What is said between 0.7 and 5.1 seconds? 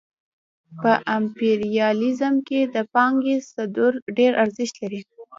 په امپریالیزم کې د پانګې صدور ډېر ارزښت لري